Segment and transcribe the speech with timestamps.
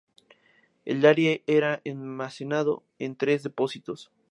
[0.83, 4.09] El aire era almacenado en tres depósitos.